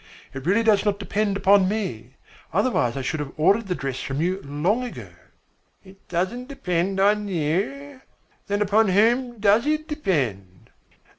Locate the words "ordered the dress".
3.37-3.99